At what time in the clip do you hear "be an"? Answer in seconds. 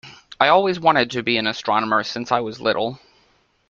1.21-1.45